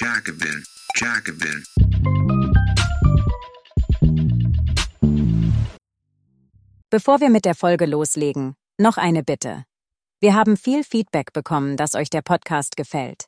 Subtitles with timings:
[0.00, 1.64] Jacobin, Jacobin.
[6.88, 9.64] Bevor wir mit der Folge loslegen, noch eine Bitte.
[10.20, 13.24] Wir haben viel Feedback bekommen, dass euch der Podcast gefällt.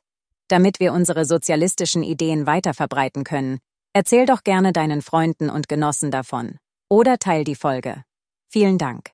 [0.47, 3.59] Damit wir unsere sozialistischen Ideen weiterverbreiten können,
[3.91, 6.57] erzähl doch gerne deinen Freunden und Genossen davon.
[6.89, 8.05] Oder teil die Folge.
[8.47, 9.11] Vielen Dank.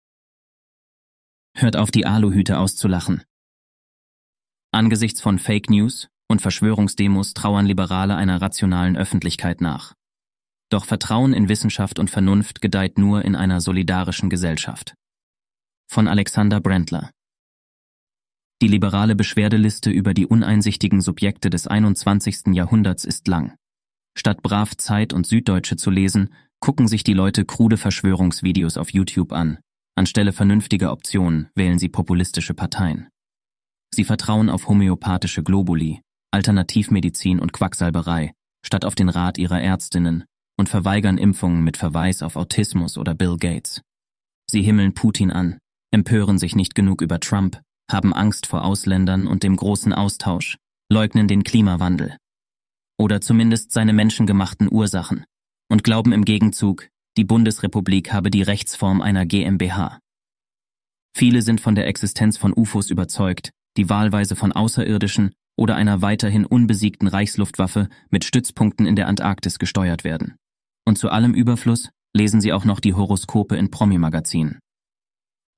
[1.56, 3.24] Hört auf, die Aluhüte auszulachen.
[4.72, 9.94] Angesichts von Fake News und Verschwörungsdemos trauern Liberale einer rationalen Öffentlichkeit nach.
[10.70, 14.96] Doch Vertrauen in Wissenschaft und Vernunft gedeiht nur in einer solidarischen Gesellschaft.
[15.90, 17.12] Von Alexander Brandler
[18.62, 22.48] Die liberale Beschwerdeliste über die uneinsichtigen Subjekte des 21.
[22.48, 23.56] Jahrhunderts ist lang.
[24.18, 29.32] Statt brav Zeit und Süddeutsche zu lesen, gucken sich die Leute krude Verschwörungsvideos auf YouTube
[29.32, 29.60] an.
[29.96, 33.08] Anstelle vernünftiger Optionen wählen sie populistische Parteien.
[33.94, 38.34] Sie vertrauen auf homöopathische Globuli, Alternativmedizin und Quacksalberei,
[38.66, 40.26] statt auf den Rat ihrer Ärztinnen
[40.58, 43.82] und verweigern Impfungen mit Verweis auf Autismus oder Bill Gates.
[44.50, 45.60] Sie himmeln Putin an,
[45.92, 50.58] empören sich nicht genug über Trump, haben Angst vor Ausländern und dem großen Austausch,
[50.92, 52.18] leugnen den Klimawandel.
[53.00, 55.26] Oder zumindest seine menschengemachten Ursachen
[55.70, 60.00] und glauben im Gegenzug, die Bundesrepublik habe die Rechtsform einer GmbH.
[61.16, 66.46] Viele sind von der Existenz von UFOs überzeugt, die wahlweise von Außerirdischen oder einer weiterhin
[66.46, 70.36] unbesiegten Reichsluftwaffe mit Stützpunkten in der Antarktis gesteuert werden.
[70.86, 74.60] Und zu allem Überfluss lesen sie auch noch die Horoskope in Promi-Magazinen.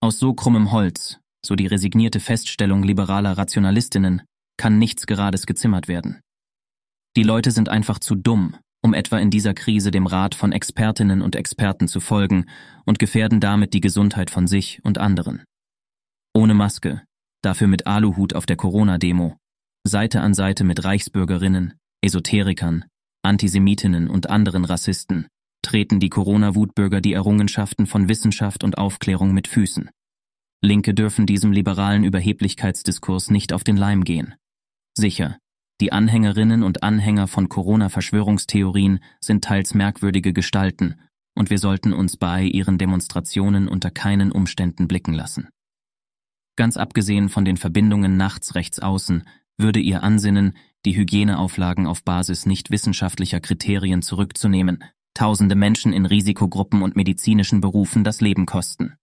[0.02, 4.24] Aus so krummem Holz, so die resignierte Feststellung liberaler Rationalistinnen,
[4.58, 6.22] kann nichts Gerades gezimmert werden.
[7.16, 11.22] Die Leute sind einfach zu dumm, um etwa in dieser Krise dem Rat von Expertinnen
[11.22, 12.46] und Experten zu folgen
[12.86, 15.44] und gefährden damit die Gesundheit von sich und anderen.
[16.34, 17.04] Ohne Maske,
[17.42, 19.38] dafür mit Aluhut auf der Corona-Demo,
[19.86, 22.86] Seite an Seite mit Reichsbürgerinnen, Esoterikern,
[23.24, 25.28] Antisemitinnen und anderen Rassisten,
[25.62, 29.90] treten die Corona-Wutbürger die Errungenschaften von Wissenschaft und Aufklärung mit Füßen.
[30.62, 34.36] Linke dürfen diesem liberalen Überheblichkeitsdiskurs nicht auf den Leim gehen.
[34.98, 35.38] Sicher,
[35.80, 40.96] die Anhängerinnen und Anhänger von Corona-Verschwörungstheorien sind teils merkwürdige Gestalten,
[41.36, 45.48] und wir sollten uns bei ihren Demonstrationen unter keinen Umständen blicken lassen.
[46.58, 49.24] Ganz abgesehen von den Verbindungen nachts rechts außen,
[49.60, 50.54] würde ihr Ansinnen,
[50.86, 54.84] die Hygieneauflagen auf Basis nicht wissenschaftlicher Kriterien zurückzunehmen,
[55.14, 58.96] tausende Menschen in Risikogruppen und medizinischen Berufen das Leben kosten.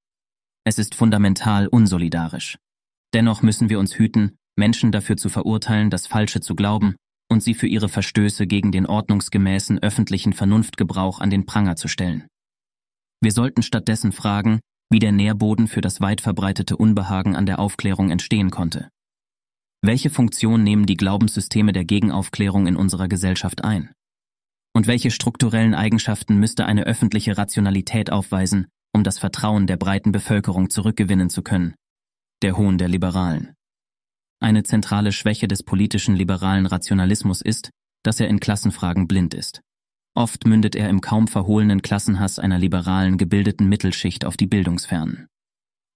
[0.64, 2.58] Es ist fundamental unsolidarisch.
[3.12, 6.96] Dennoch müssen wir uns hüten, Menschen dafür zu verurteilen, das Falsche zu glauben
[7.28, 12.26] und sie für ihre Verstöße gegen den ordnungsgemäßen öffentlichen Vernunftgebrauch an den Pranger zu stellen.
[13.20, 18.10] Wir sollten stattdessen fragen, wie der Nährboden für das weit verbreitete Unbehagen an der Aufklärung
[18.10, 18.88] entstehen konnte.
[19.86, 23.92] Welche Funktion nehmen die Glaubenssysteme der Gegenaufklärung in unserer Gesellschaft ein?
[24.74, 30.70] Und welche strukturellen Eigenschaften müsste eine öffentliche Rationalität aufweisen, um das Vertrauen der breiten Bevölkerung
[30.70, 31.76] zurückgewinnen zu können?
[32.42, 33.54] Der Hohn der Liberalen.
[34.40, 37.70] Eine zentrale Schwäche des politischen liberalen Rationalismus ist,
[38.02, 39.60] dass er in Klassenfragen blind ist.
[40.16, 45.28] Oft mündet er im kaum verhohlenen Klassenhass einer liberalen gebildeten Mittelschicht auf die Bildungsfernen.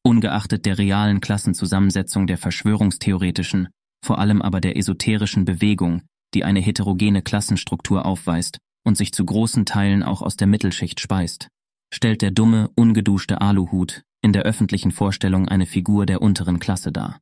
[0.04, 3.68] Ungeachtet der realen Klassenzusammensetzung der verschwörungstheoretischen,
[4.04, 6.02] vor allem aber der esoterischen Bewegung,
[6.34, 11.48] die eine heterogene Klassenstruktur aufweist und sich zu großen Teilen auch aus der Mittelschicht speist,
[11.92, 17.18] stellt der dumme, ungeduschte Aluhut in der öffentlichen Vorstellung eine Figur der unteren Klasse dar.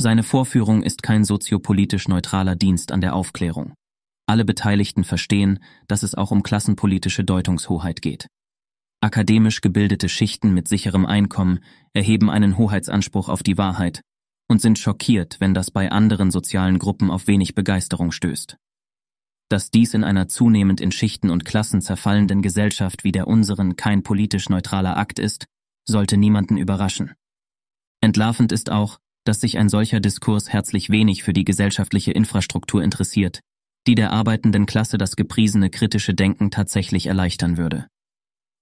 [0.00, 3.74] Seine Vorführung ist kein soziopolitisch neutraler Dienst an der Aufklärung.
[4.26, 8.26] Alle Beteiligten verstehen, dass es auch um klassenpolitische Deutungshoheit geht.
[9.00, 11.60] Akademisch gebildete Schichten mit sicherem Einkommen
[11.92, 14.00] erheben einen Hoheitsanspruch auf die Wahrheit
[14.48, 18.56] und sind schockiert, wenn das bei anderen sozialen Gruppen auf wenig Begeisterung stößt.
[19.48, 24.02] Dass dies in einer zunehmend in Schichten und Klassen zerfallenden Gesellschaft wie der unseren kein
[24.02, 25.46] politisch neutraler Akt ist,
[25.86, 27.12] sollte niemanden überraschen.
[28.00, 33.40] Entlarvend ist auch, dass sich ein solcher Diskurs herzlich wenig für die gesellschaftliche Infrastruktur interessiert,
[33.86, 37.86] die der arbeitenden Klasse das gepriesene kritische Denken tatsächlich erleichtern würde.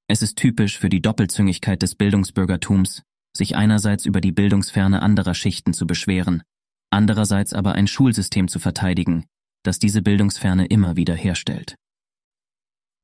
[0.09, 3.03] Es ist typisch für die Doppelzüngigkeit des Bildungsbürgertums,
[3.37, 6.43] sich einerseits über die Bildungsferne anderer Schichten zu beschweren,
[6.91, 9.25] andererseits aber ein Schulsystem zu verteidigen,
[9.63, 11.77] das diese Bildungsferne immer wieder herstellt.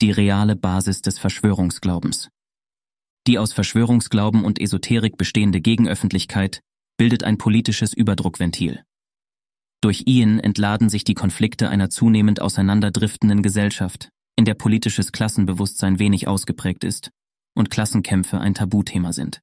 [0.00, 2.28] Die reale Basis des Verschwörungsglaubens.
[3.26, 6.60] Die aus Verschwörungsglauben und Esoterik bestehende Gegenöffentlichkeit
[6.96, 8.84] bildet ein politisches Überdruckventil.
[9.80, 16.26] Durch ihn entladen sich die Konflikte einer zunehmend auseinanderdriftenden Gesellschaft, in der politisches Klassenbewusstsein wenig
[16.26, 17.10] ausgeprägt ist
[17.54, 19.40] und Klassenkämpfe ein Tabuthema sind.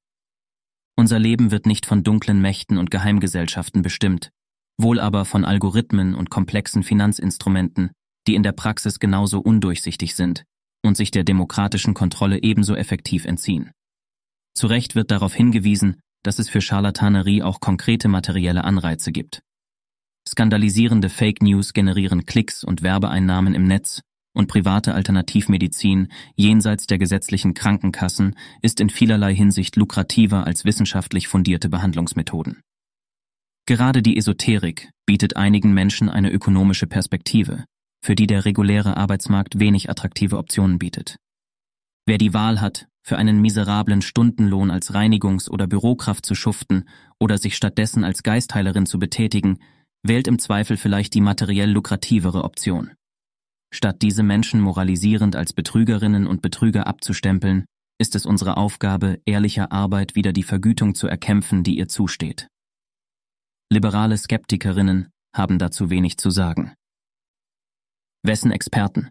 [0.98, 4.30] Unser Leben wird nicht von dunklen Mächten und Geheimgesellschaften bestimmt,
[4.78, 7.90] wohl aber von Algorithmen und komplexen Finanzinstrumenten,
[8.26, 10.44] die in der Praxis genauso undurchsichtig sind
[10.84, 13.70] und sich der demokratischen Kontrolle ebenso effektiv entziehen.
[14.54, 19.42] Zu Recht wird darauf hingewiesen, dass es für Charlatanerie auch konkrete materielle Anreize gibt.
[20.26, 24.00] Skandalisierende Fake News generieren Klicks und Werbeeinnahmen im Netz
[24.36, 31.68] und private Alternativmedizin jenseits der gesetzlichen Krankenkassen ist in vielerlei Hinsicht lukrativer als wissenschaftlich fundierte
[31.68, 32.60] Behandlungsmethoden.
[33.66, 37.64] Gerade die Esoterik bietet einigen Menschen eine ökonomische Perspektive,
[38.04, 41.16] für die der reguläre Arbeitsmarkt wenig attraktive Optionen bietet.
[42.06, 47.38] Wer die Wahl hat, für einen miserablen Stundenlohn als Reinigungs- oder Bürokraft zu schuften oder
[47.38, 49.58] sich stattdessen als Geistheilerin zu betätigen,
[50.02, 52.92] wählt im Zweifel vielleicht die materiell lukrativere Option.
[53.72, 57.64] Statt diese Menschen moralisierend als Betrügerinnen und Betrüger abzustempeln,
[57.98, 62.48] ist es unsere Aufgabe, ehrlicher Arbeit wieder die Vergütung zu erkämpfen, die ihr zusteht.
[63.72, 66.74] Liberale Skeptikerinnen haben dazu wenig zu sagen.
[68.22, 69.08] Wessen Experten?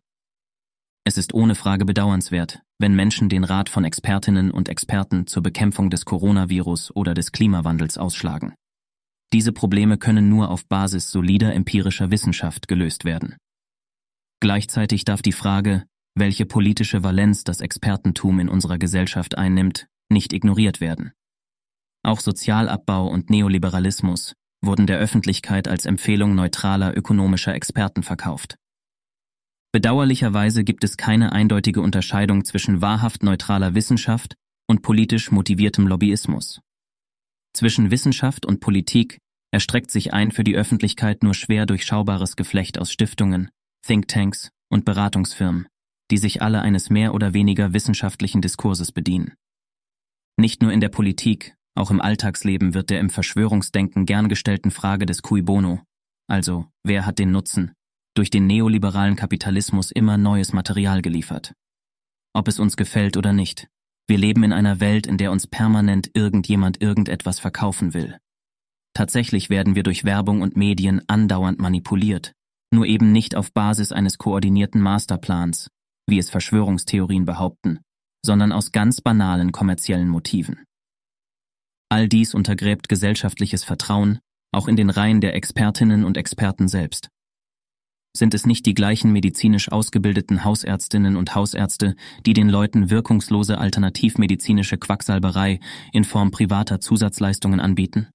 [1.08, 5.90] Es ist ohne Frage bedauernswert, wenn Menschen den Rat von Expertinnen und Experten zur Bekämpfung
[5.90, 8.56] des Coronavirus oder des Klimawandels ausschlagen.
[9.34, 13.36] Diese Probleme können nur auf Basis solider empirischer Wissenschaft gelöst werden.
[14.40, 15.86] Gleichzeitig darf die Frage,
[16.16, 21.12] welche politische Valenz das Expertentum in unserer Gesellschaft einnimmt, nicht ignoriert werden.
[22.04, 28.58] Auch Sozialabbau und Neoliberalismus wurden der Öffentlichkeit als Empfehlung neutraler ökonomischer Experten verkauft.
[29.72, 34.36] Bedauerlicherweise gibt es keine eindeutige Unterscheidung zwischen wahrhaft neutraler Wissenschaft
[34.68, 36.62] und politisch motiviertem Lobbyismus.
[37.54, 39.18] Zwischen Wissenschaft und Politik
[39.52, 43.50] erstreckt sich ein für die Öffentlichkeit nur schwer durchschaubares Geflecht aus Stiftungen,
[43.86, 45.68] Thinktanks und Beratungsfirmen,
[46.10, 49.34] die sich alle eines mehr oder weniger wissenschaftlichen Diskurses bedienen.
[50.38, 55.06] Nicht nur in der Politik, auch im Alltagsleben wird der im Verschwörungsdenken gern gestellten Frage
[55.06, 55.82] des cui bono,
[56.28, 57.74] also wer hat den Nutzen,
[58.16, 61.54] durch den neoliberalen Kapitalismus immer neues Material geliefert.
[62.34, 63.68] Ob es uns gefällt oder nicht,
[64.08, 68.18] wir leben in einer Welt, in der uns permanent irgendjemand irgendetwas verkaufen will.
[68.94, 72.34] Tatsächlich werden wir durch Werbung und Medien andauernd manipuliert,
[72.76, 75.70] nur eben nicht auf Basis eines koordinierten Masterplans,
[76.08, 77.80] wie es Verschwörungstheorien behaupten,
[78.24, 80.64] sondern aus ganz banalen kommerziellen Motiven.
[81.90, 84.20] All dies untergräbt gesellschaftliches Vertrauen,
[84.52, 87.10] auch in den Reihen der Expertinnen und Experten selbst.
[88.16, 91.96] Sind es nicht die gleichen medizinisch ausgebildeten Hausärztinnen und Hausärzte,
[92.26, 95.60] die den Leuten wirkungslose alternativmedizinische Quacksalberei
[95.92, 98.08] in Form privater Zusatzleistungen anbieten?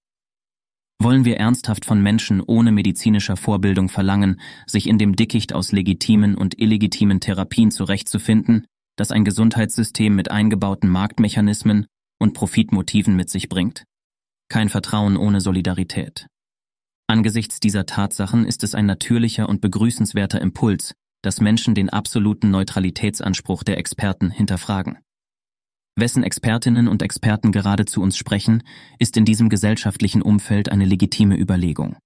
[1.02, 6.35] Wollen wir ernsthaft von Menschen ohne medizinischer Vorbildung verlangen, sich in dem Dickicht aus legitimen
[6.35, 8.67] und illegitimen Therapien zurechtzufinden,
[8.97, 11.87] das ein Gesundheitssystem mit eingebauten Marktmechanismen
[12.19, 13.85] und Profitmotiven mit sich bringt?
[14.50, 16.26] Kein Vertrauen ohne Solidarität.
[17.06, 20.93] Angesichts dieser Tatsachen ist es ein natürlicher und begrüßenswerter Impuls,
[21.23, 24.99] dass Menschen den absoluten Neutralitätsanspruch der Experten hinterfragen.
[26.00, 28.62] Wessen Expertinnen und Experten gerade zu uns sprechen,
[28.99, 31.97] ist in diesem gesellschaftlichen Umfeld eine legitime Überlegung.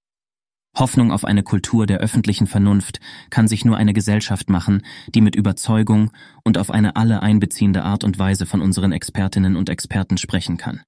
[0.77, 2.99] Hoffnung auf eine Kultur der öffentlichen Vernunft
[3.29, 6.11] kann sich nur eine Gesellschaft machen, die mit Überzeugung
[6.43, 10.83] und auf eine alle einbeziehende Art und Weise von unseren Expertinnen und Experten sprechen kann.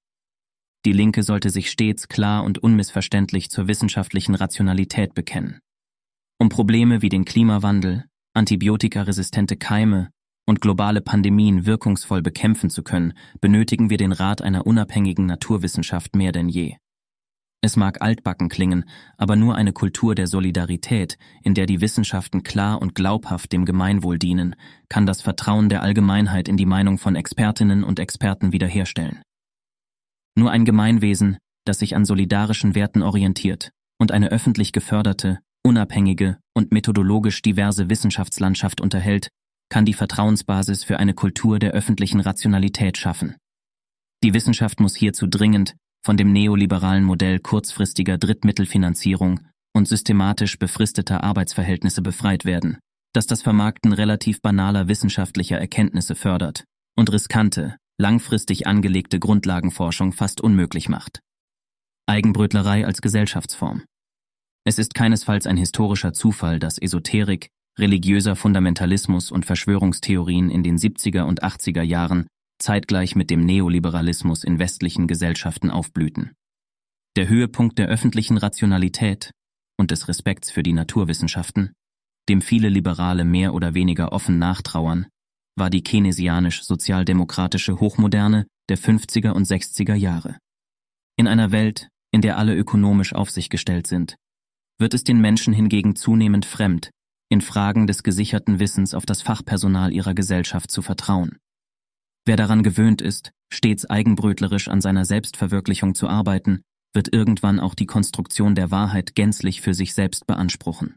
[0.85, 5.59] Die Linke sollte sich stets klar und unmissverständlich zur wissenschaftlichen Rationalität bekennen.
[6.37, 10.09] Um Probleme wie den Klimawandel, antibiotikaresistente Keime
[10.47, 16.31] und globale Pandemien wirkungsvoll bekämpfen zu können, benötigen wir den Rat einer unabhängigen Naturwissenschaft mehr
[16.31, 16.77] denn je.
[17.61, 18.85] Es mag altbacken klingen,
[19.17, 24.19] aber nur eine Kultur der Solidarität, in der die Wissenschaften klar und glaubhaft dem Gemeinwohl
[24.19, 24.55] dienen,
[24.89, 29.21] kann das Vertrauen der Allgemeinheit in die Meinung von Expertinnen und Experten wiederherstellen.
[30.35, 36.71] Nur ein Gemeinwesen, das sich an solidarischen Werten orientiert und eine öffentlich geförderte, unabhängige und
[36.71, 39.29] methodologisch diverse Wissenschaftslandschaft unterhält,
[39.69, 43.35] kann die Vertrauensbasis für eine Kultur der öffentlichen Rationalität schaffen.
[44.23, 49.41] Die Wissenschaft muss hierzu dringend von dem neoliberalen Modell kurzfristiger Drittmittelfinanzierung
[49.73, 52.79] und systematisch befristeter Arbeitsverhältnisse befreit werden,
[53.13, 56.63] das das Vermarkten relativ banaler wissenschaftlicher Erkenntnisse fördert
[56.95, 61.19] und riskante, langfristig angelegte Grundlagenforschung fast unmöglich macht.
[62.07, 63.83] Eigenbrötlerei als Gesellschaftsform.
[64.65, 71.23] Es ist keinesfalls ein historischer Zufall, dass Esoterik, religiöser Fundamentalismus und Verschwörungstheorien in den 70er
[71.23, 72.27] und 80er Jahren
[72.59, 76.33] zeitgleich mit dem Neoliberalismus in westlichen Gesellschaften aufblühten.
[77.15, 79.31] Der Höhepunkt der öffentlichen Rationalität
[79.77, 81.73] und des Respekts für die Naturwissenschaften,
[82.29, 85.07] dem viele Liberale mehr oder weniger offen nachtrauern,
[85.55, 90.37] war die keynesianisch-sozialdemokratische Hochmoderne der 50er und 60er Jahre.
[91.15, 94.15] In einer Welt, in der alle ökonomisch auf sich gestellt sind,
[94.79, 96.91] wird es den Menschen hingegen zunehmend fremd,
[97.29, 101.37] in Fragen des gesicherten Wissens auf das Fachpersonal ihrer Gesellschaft zu vertrauen.
[102.25, 106.61] Wer daran gewöhnt ist, stets eigenbrötlerisch an seiner Selbstverwirklichung zu arbeiten,
[106.93, 110.95] wird irgendwann auch die Konstruktion der Wahrheit gänzlich für sich selbst beanspruchen.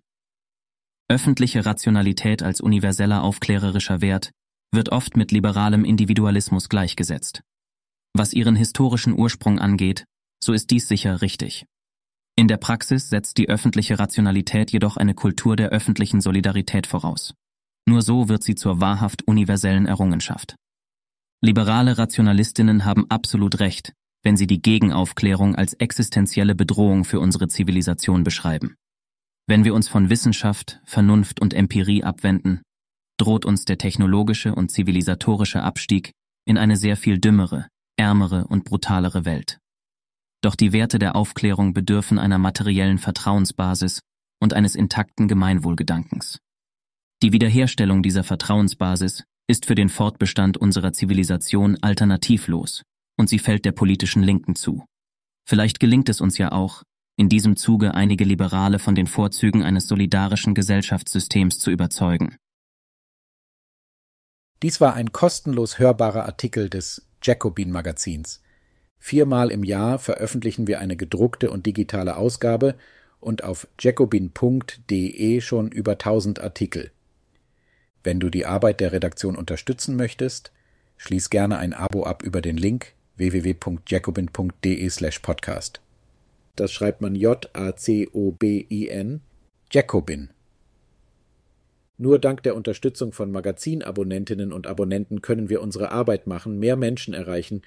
[1.09, 4.31] Öffentliche Rationalität als universeller aufklärerischer Wert
[4.73, 7.43] wird oft mit liberalem Individualismus gleichgesetzt.
[8.13, 10.05] Was ihren historischen Ursprung angeht,
[10.43, 11.67] so ist dies sicher richtig.
[12.41, 17.35] In der Praxis setzt die öffentliche Rationalität jedoch eine Kultur der öffentlichen Solidarität voraus.
[17.87, 20.57] Nur so wird sie zur wahrhaft universellen Errungenschaft.
[21.45, 23.93] Liberale Rationalistinnen haben absolut recht,
[24.23, 28.75] wenn sie die Gegenaufklärung als existenzielle Bedrohung für unsere Zivilisation beschreiben.
[29.47, 32.63] Wenn wir uns von Wissenschaft, Vernunft und Empirie abwenden,
[33.19, 36.13] droht uns der technologische und zivilisatorische Abstieg
[36.47, 37.69] in eine sehr viel dümmere,
[37.99, 39.60] ärmere und brutalere Welt.
[40.43, 44.01] Doch die Werte der Aufklärung bedürfen einer materiellen Vertrauensbasis
[44.41, 46.39] und eines intakten Gemeinwohlgedankens.
[47.23, 52.83] Die Wiederherstellung dieser Vertrauensbasis ist für den Fortbestand unserer Zivilisation alternativlos
[53.19, 54.87] und sie fällt der politischen Linken zu.
[55.47, 56.85] Vielleicht gelingt es uns ja auch,
[57.17, 62.37] in diesem Zuge einige Liberale von den Vorzügen eines solidarischen Gesellschaftssystems zu überzeugen.
[64.63, 68.41] Dies war ein kostenlos hörbarer Artikel des Jacobin Magazins.
[69.03, 72.75] Viermal im Jahr veröffentlichen wir eine gedruckte und digitale Ausgabe
[73.19, 76.91] und auf jacobin.de schon über 1000 Artikel.
[78.05, 80.53] Wenn du die Arbeit der Redaktion unterstützen möchtest,
[80.99, 85.81] schließ gerne ein Abo ab über den Link www.jacobin.de/podcast.
[86.57, 89.23] Das schreibt man J-A-C-O-B-I-N,
[89.73, 90.29] Jacobin.
[91.97, 97.15] Nur dank der Unterstützung von Magazinabonnentinnen und Abonnenten können wir unsere Arbeit machen, mehr Menschen
[97.15, 97.63] erreichen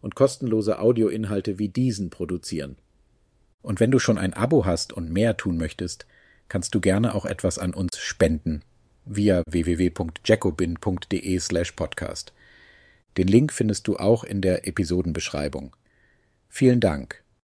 [0.00, 2.76] und kostenlose Audioinhalte wie diesen produzieren.
[3.62, 6.06] Und wenn du schon ein Abo hast und mehr tun möchtest,
[6.48, 8.62] kannst du gerne auch etwas an uns spenden
[9.04, 12.32] via www.jacobin.de/podcast.
[13.16, 15.74] Den Link findest du auch in der Episodenbeschreibung.
[16.48, 17.24] Vielen Dank.